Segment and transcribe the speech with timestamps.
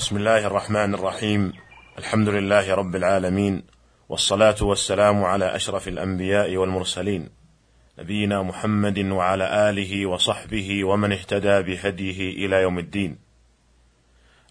[0.00, 1.52] بسم الله الرحمن الرحيم
[1.98, 3.62] الحمد لله رب العالمين
[4.08, 7.28] والصلاه والسلام على اشرف الانبياء والمرسلين
[7.98, 13.18] نبينا محمد وعلى اله وصحبه ومن اهتدى بهديه إلى يوم الدين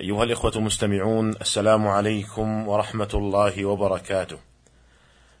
[0.00, 4.38] ايها الاخوه المستمعون السلام عليكم ورحمه الله وبركاته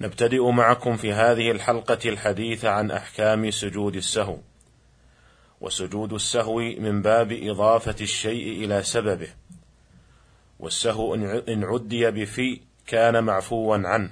[0.00, 4.38] نبتدئ معكم في هذه الحلقة الحديث عن احكام سجود السهو
[5.60, 9.28] وسجود السهو من باب اضافه الشيء إلى سببه
[10.58, 11.14] والسهو
[11.48, 14.10] إن عدي بفي كان معفوا عنه.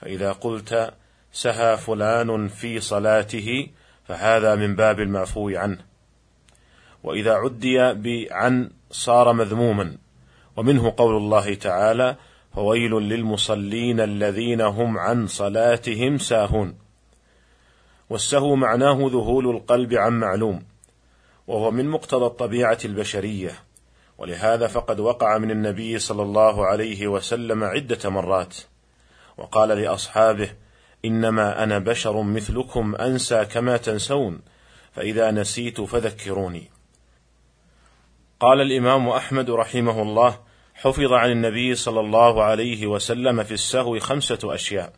[0.00, 0.94] فإذا قلت
[1.32, 3.68] سهى فلان في صلاته
[4.04, 5.78] فهذا من باب المعفو عنه.
[7.02, 9.96] وإذا عدي بعن صار مذموما.
[10.56, 12.16] ومنه قول الله تعالى
[12.54, 16.74] فويل للمصلين الذين هم عن صلاتهم ساهون.
[18.10, 20.62] والسهو معناه ذهول القلب عن معلوم.
[21.46, 23.71] وهو من مقتضى الطبيعة البشرية.
[24.18, 28.56] ولهذا فقد وقع من النبي صلى الله عليه وسلم عدة مرات.
[29.36, 30.50] وقال لأصحابه
[31.04, 34.42] إنما أنا بشر مثلكم أنسى كما تنسون
[34.92, 36.70] فإذا نسيت فذكروني.
[38.40, 40.38] قال الإمام أحمد رحمه الله
[40.74, 44.92] حفظ عن النبي صلى الله عليه وسلم في السهو خمسة أشياء.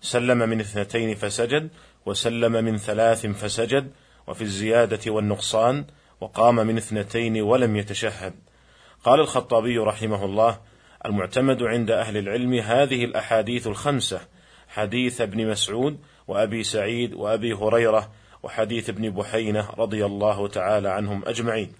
[0.00, 1.68] سلم من اثنتين فسجد
[2.06, 3.92] وسلم من ثلاث فسجد
[4.26, 5.84] وفي الزيادة والنقصان
[6.20, 8.34] وقام من اثنتين ولم يتشهد.
[9.04, 10.58] قال الخطابي رحمه الله
[11.06, 14.20] المعتمد عند أهل العلم هذه الأحاديث الخمسة
[14.68, 18.10] حديث ابن مسعود وأبي سعيد وأبي هريرة
[18.42, 21.72] وحديث ابن بحينة رضي الله تعالى عنهم أجمعين.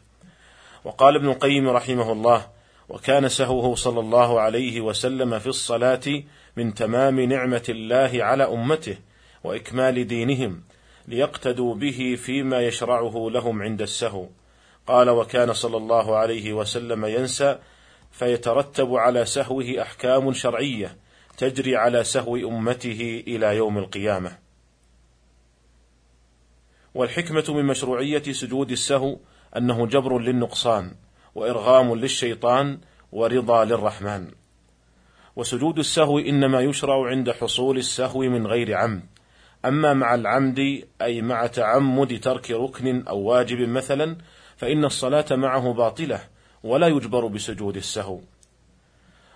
[0.84, 2.46] وقال ابن القيم رحمه الله
[2.88, 6.22] وكان سهوه صلى الله عليه وسلم في الصلاة
[6.56, 8.98] من تمام نعمة الله على أمته
[9.44, 10.62] وإكمال دينهم
[11.08, 14.28] ليقتدوا به فيما يشرعه لهم عند السهو.
[14.88, 17.58] قال وكان صلى الله عليه وسلم ينسى
[18.10, 20.96] فيترتب على سهوه أحكام شرعية
[21.36, 24.38] تجري على سهو أمته إلى يوم القيامة.
[26.94, 29.18] والحكمة من مشروعية سجود السهو
[29.56, 30.94] أنه جبر للنقصان
[31.34, 32.78] وإرغام للشيطان
[33.12, 34.30] ورضا للرحمن.
[35.36, 39.02] وسجود السهو إنما يشرع عند حصول السهو من غير عمد.
[39.64, 44.16] أما مع العمد أي مع تعمد ترك ركن أو واجب مثلا
[44.58, 46.20] فإن الصلاة معه باطلة
[46.62, 48.20] ولا يجبر بسجود السهو.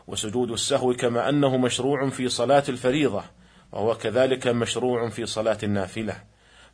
[0.06, 3.24] وسجود السهو كما أنه مشروع في صلاة الفريضة
[3.72, 6.16] وهو كذلك مشروع في صلاة النافلة.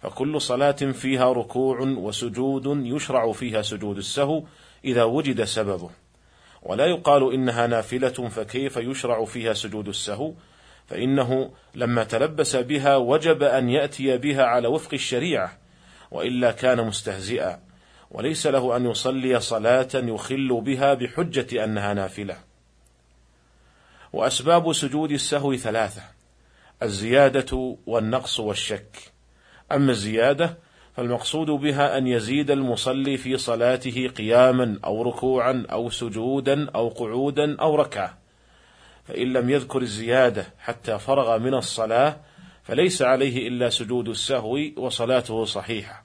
[0.03, 4.45] فكل صلاة فيها ركوع وسجود يشرع فيها سجود السهو
[4.85, 5.91] إذا وجد سببه.
[6.63, 10.35] ولا يقال إنها نافلة فكيف يشرع فيها سجود السهو
[10.87, 15.59] فإنه لما تلبس بها وجب أن يأتي بها على وفق الشريعة
[16.11, 17.68] وإلا كان مستهزئا.
[18.11, 22.37] وليس له أن يصلي صلاة يخل بها بحجة أنها نافلة.
[24.13, 26.03] وأسباب سجود السهو ثلاثة:
[26.83, 29.13] الزيادة والنقص والشك.
[29.73, 30.59] أما الزيادة
[30.97, 37.75] فالمقصود بها أن يزيد المصلي في صلاته قياما أو ركوعا أو سجودا أو قعودا أو
[37.75, 38.19] ركعة.
[39.05, 42.21] فإن لم يذكر الزيادة حتى فرغ من الصلاة
[42.63, 46.05] فليس عليه إلا سجود السهو وصلاته صحيحة.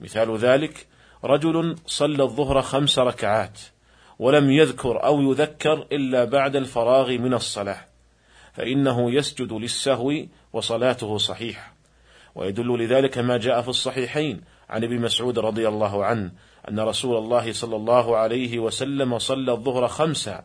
[0.00, 0.86] مثال ذلك
[1.24, 3.60] رجل صلى الظهر خمس ركعات
[4.18, 7.80] ولم يذكر أو يذكر إلا بعد الفراغ من الصلاة
[8.52, 10.12] فإنه يسجد للسهو
[10.52, 11.74] وصلاته صحيحه
[12.34, 14.40] ويدل لذلك ما جاء في الصحيحين
[14.70, 16.30] عن ابن مسعود رضي الله عنه
[16.68, 20.44] أن رسول الله صلى الله عليه وسلم صلى الظهر خمسا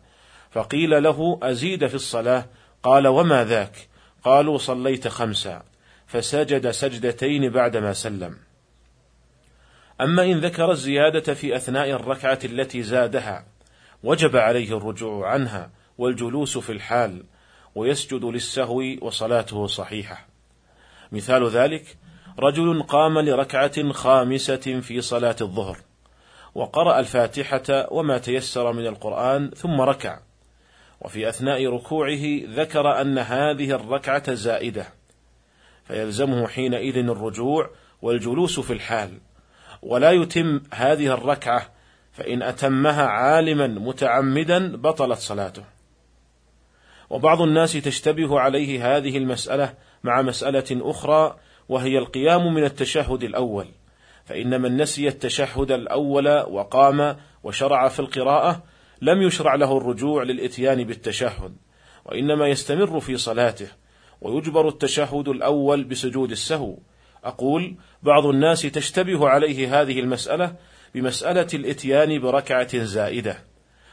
[0.50, 2.46] فقيل له أزيد في الصلاة؟
[2.82, 3.88] قال وما ذاك؟
[4.24, 5.62] قالوا صليت خمسا
[6.06, 8.36] فسجد سجدتين بعدما سلم.
[10.00, 13.46] أما إن ذكر الزيادة في أثناء الركعة التي زادها
[14.02, 17.24] وجب عليه الرجوع عنها والجلوس في الحال
[17.74, 20.26] ويسجد للسهو وصلاته صحيحة.
[21.12, 21.96] مثال ذلك
[22.38, 25.78] رجل قام لركعة خامسة في صلاة الظهر
[26.54, 30.20] وقرأ الفاتحة وما تيسر من القرآن ثم ركع
[31.00, 34.86] وفي أثناء ركوعه ذكر أن هذه الركعة زائدة
[35.84, 37.70] فيلزمه حينئذ الرجوع
[38.02, 39.20] والجلوس في الحال
[39.82, 41.70] ولا يتم هذه الركعة
[42.12, 45.64] فإن أتمها عالما متعمدا بطلت صلاته.
[47.10, 49.74] وبعض الناس تشتبه عليه هذه المسألة
[50.04, 51.36] مع مسألة أخرى
[51.68, 53.66] وهي القيام من التشهد الأول،
[54.24, 58.62] فإن من نسي التشهد الأول وقام وشرع في القراءة
[59.02, 61.56] لم يشرع له الرجوع للإتيان بالتشهد،
[62.04, 63.68] وإنما يستمر في صلاته،
[64.20, 66.76] ويجبر التشهد الأول بسجود السهو،
[67.24, 70.54] أقول بعض الناس تشتبه عليه هذه المسألة
[70.94, 73.44] بمسألة الإتيان بركعة زائدة،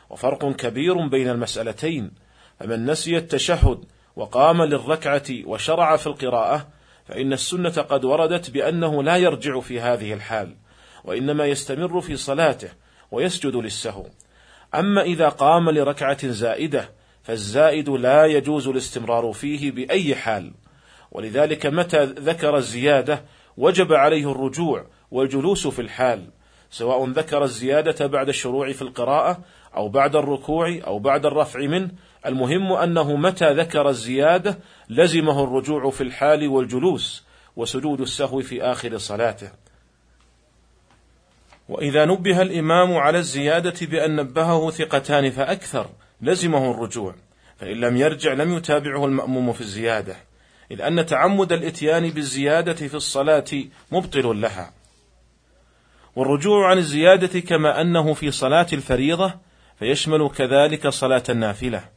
[0.10, 2.12] وفرق كبير بين المسألتين
[2.60, 3.86] فمن نسي التشهد
[4.16, 6.68] وقام للركعة وشرع في القراءة
[7.06, 10.56] فإن السنة قد وردت بأنه لا يرجع في هذه الحال
[11.04, 12.70] وإنما يستمر في صلاته
[13.12, 14.06] ويسجد للسهو.
[14.76, 16.90] أما إذا قام لركعة زائدة
[17.24, 20.54] فالزائد لا يجوز الاستمرار فيه بأي حال.
[21.12, 23.24] ولذلك متى ذكر الزيادة
[23.58, 26.30] وجب عليه الرجوع والجلوس في الحال
[26.70, 29.40] سواء ذكر الزيادة بعد الشروع في القراءة
[29.76, 31.90] أو بعد الركوع أو بعد الرفع منه
[32.26, 34.60] المهم أنه متى ذكر الزيادة
[34.90, 37.26] لزمه الرجوع في الحال والجلوس
[37.56, 39.52] وسجود السهو في آخر صلاته.
[41.70, 45.90] وإذا نبه الإمام على الزيادة بأن نبهه ثقتان فأكثر
[46.22, 47.16] لزمه الرجوع
[47.58, 50.16] فإن لم يرجع لم يتابعه المأموم في الزيادة.
[50.72, 53.46] إذ أن تعمد الإتيان بالزيادة في الصلاة
[53.92, 54.74] مبطل لها.
[56.16, 59.34] والرجوع عن الزيادة كما أنه في صلاة الفريضة
[59.80, 61.90] فيشمل كذلك صلاة النافلة.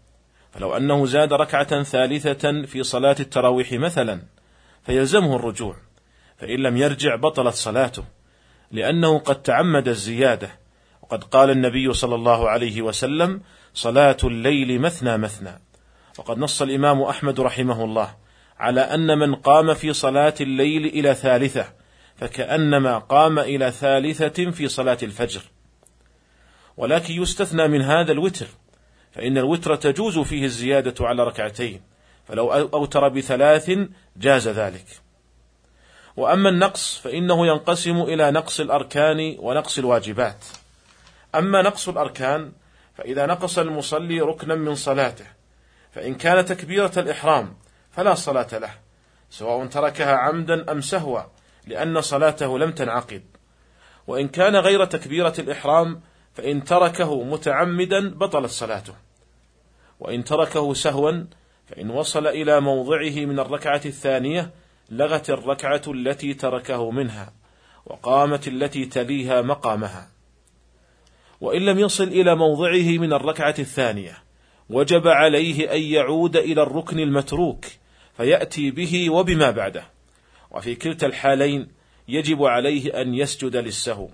[0.53, 4.23] فلو أنه زاد ركعة ثالثة في صلاة التراويح مثلا
[4.83, 5.77] فيلزمه الرجوع
[6.39, 8.05] فإن لم يرجع بطلت صلاته
[8.71, 10.61] لأنه قد تعمد الزيادة.
[11.03, 13.41] وقد قال النبي صلى الله عليه وسلم
[13.75, 15.61] صلاة الليل مثنى مثنى
[16.19, 18.15] وقد نص الإمام أحمد رحمه الله
[18.61, 21.73] على أن من قام في صلاة الليل إلى ثالثة
[22.17, 25.41] فكأنما قام إلى ثالثة في صلاة الفجر.
[26.77, 28.47] ولكن يستثنى من هذا الوتر
[29.13, 31.81] فإن الوتر تجوز فيه الزيادة على ركعتين
[32.29, 33.79] فلو أوتر بثلاث
[34.17, 34.87] جاز ذلك.
[36.17, 40.45] وأما النقص فإنه ينقسم إلى نقص الأركان ونقص الواجبات.
[41.35, 42.53] أما نقص الأركان
[42.95, 45.27] فإذا نقص المصلي ركنا من صلاته
[45.93, 47.55] فإن كان تكبيرة الإحرام
[47.91, 48.71] فلا صلاة له
[49.31, 51.21] سواء تركها عمدا أم سهوا
[51.67, 53.23] لأن صلاته لم تنعقد.
[54.07, 56.01] وإن كان غير تكبيرة الإحرام
[56.35, 58.95] فإن تركه متعمدا بطلت صلاته.
[60.01, 61.25] وإن تركه سهوا
[61.67, 64.51] فإن وصل إلى موضعه من الركعة الثانية
[64.91, 67.33] لغت الركعة التي تركه منها
[67.87, 70.09] وقامت التي تليها مقامها.
[71.41, 74.30] وإن لم يصل إلى موضعه من الركعة الثانية
[74.71, 77.65] وجب عليه أن يعود إلى الركن المتروك
[78.17, 79.85] فيأتي به وبما بعده.
[80.51, 81.69] وفي كلتا الحالين
[82.09, 84.09] يجب عليه أن يسجد للسهو.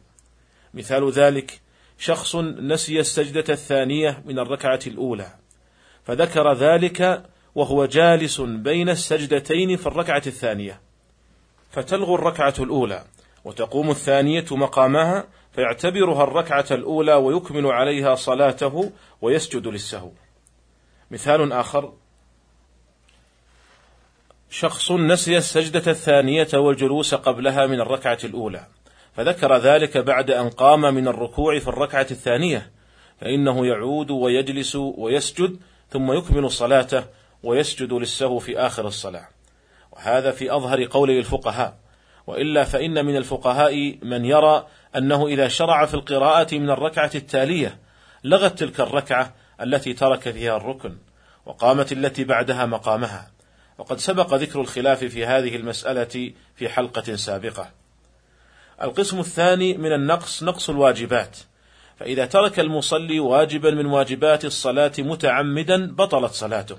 [0.75, 1.61] مثال ذلك
[1.99, 5.35] شخص نسي السجدة الثانية من الركعة الأولى
[6.05, 7.25] فذكر ذلك
[7.55, 10.81] وهو جالس بين السجدتين في الركعة الثانية.
[11.71, 13.05] فتلغو الركعة الأولى
[13.45, 18.93] وتقوم الثانية مقامها فيعتبرها الركعة الأولى ويكمل عليها صلاته
[19.23, 20.11] ويسجد للسهو.
[21.11, 21.93] مثال آخر
[24.51, 28.67] شخص نسي السجدة الثانية والجلوس قبلها من الركعة الأولى،
[29.17, 32.71] فذكر ذلك بعد أن قام من الركوع في الركعة الثانية،
[33.21, 35.57] فإنه يعود ويجلس ويسجد
[35.91, 37.05] ثم يكمل صلاته
[37.43, 39.29] ويسجد للسهو في آخر الصلاة.
[39.93, 41.77] وهذا في أظهر قول الفقهاء،
[42.27, 44.67] وإلا فإن من الفقهاء من يرى
[44.97, 47.79] أنه إذا شرع في القراءة من الركعة التالية
[48.25, 50.97] لغت تلك الركعة التي ترك فيها الركن
[51.47, 53.31] وقامت التي بعدها مقامها
[53.79, 57.71] وقد سبق ذكر الخلاف في هذه المسألة في حلقة سابقة.
[58.83, 61.37] القسم الثاني من النقص نقص الواجبات،
[61.97, 66.77] فإذا ترك المصلي واجبا من واجبات الصلاة متعمدا بطلت صلاته،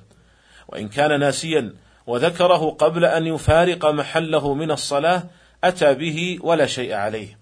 [0.68, 1.74] وإن كان ناسيا
[2.08, 5.24] وذكره قبل أن يفارق محله من الصلاة
[5.64, 7.40] أتى به ولا شيء عليه.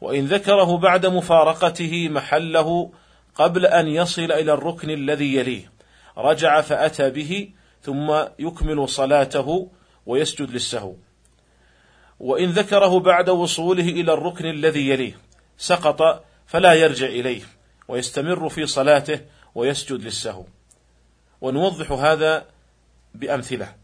[0.00, 2.92] وإن ذكره بعد مفارقته محله
[3.34, 5.72] قبل أن يصل إلى الركن الذي يليه.
[6.18, 7.50] رجع فأتى به
[7.82, 9.70] ثم يكمل صلاته
[10.06, 10.94] ويسجد للسهو.
[12.20, 15.18] وإن ذكره بعد وصوله إلى الركن الذي يليه
[15.58, 17.42] سقط فلا يرجع إليه
[17.88, 19.20] ويستمر في صلاته
[19.54, 20.44] ويسجد للسهو.
[21.40, 22.46] ونوضح هذا
[23.14, 23.74] بأمثلة.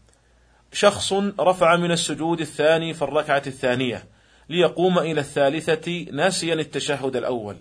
[0.73, 4.05] شخص رفع من السجود الثاني في الركعة الثانية
[4.49, 7.55] ليقوم إلى الثالثة ناسيا التشهد الأول.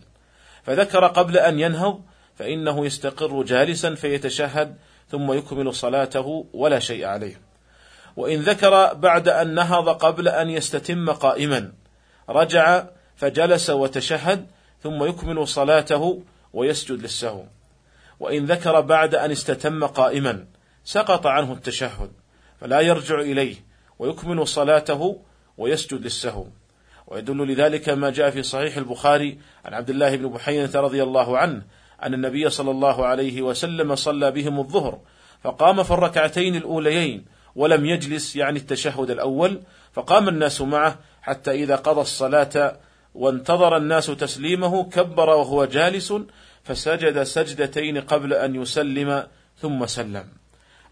[0.68, 2.02] فذكر قبل أن ينهض
[2.36, 4.76] فإنه يستقر جالسا فيتشهد
[5.10, 7.40] ثم يكمل صلاته ولا شيء عليه.
[8.16, 11.72] وإن ذكر بعد أن نهض قبل أن يستتم قائما
[12.28, 12.84] رجع
[13.16, 14.46] فجلس وتشهد
[14.82, 16.22] ثم يكمل صلاته
[16.52, 17.44] ويسجد للسهو.
[18.20, 20.46] وإن ذكر بعد أن استتم قائما
[20.84, 22.12] سقط عنه التشهد
[22.60, 23.56] فلا يرجع إليه
[23.98, 25.20] ويكمل صلاته
[25.58, 26.46] ويسجد للسهو.
[27.08, 31.62] ويدل لذلك ما جاء في صحيح البخاري عن عبد الله بن بحينة رضي الله عنه
[32.02, 34.98] أن النبي صلى الله عليه وسلم صلى بهم الظهر
[35.44, 37.24] فقام في الركعتين الأوليين
[37.56, 39.60] ولم يجلس يعني التشهد الأول
[39.92, 42.76] فقام الناس معه حتى إذا قضى الصلاة
[43.14, 46.14] وانتظر الناس تسليمه كبر وهو جالس
[46.62, 49.26] فسجد سجدتين قبل أن يسلم
[49.58, 50.24] ثم سلم.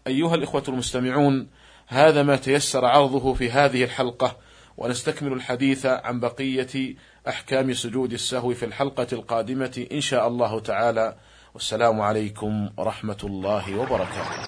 [0.07, 1.47] أيها الإخوة المستمعون
[1.87, 4.37] هذا ما تيسر عرضه في هذه الحلقة
[4.77, 6.95] ونستكمل الحديث عن بقية
[7.27, 11.15] أحكام سجود السهو في الحلقة القادمة إن شاء الله تعالى.
[11.53, 14.43] والسلام عليكم ورحمة الله وبركاته.